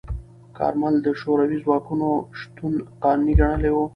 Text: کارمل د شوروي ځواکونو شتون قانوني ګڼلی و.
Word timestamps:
کارمل 0.57 0.95
د 1.03 1.07
شوروي 1.21 1.57
ځواکونو 1.63 2.07
شتون 2.39 2.73
قانوني 3.03 3.33
ګڼلی 3.41 3.71
و. 3.73 3.77